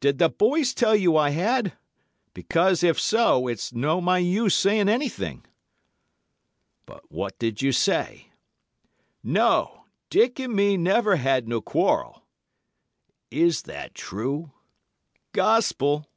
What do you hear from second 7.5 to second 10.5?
you say?' "'No! Dick